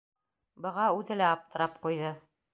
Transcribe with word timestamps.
Быға 0.65 0.87
үҙе 1.01 1.19
лә 1.21 1.29
аптырап 1.35 1.79
ҡуйҙы. 1.87 2.13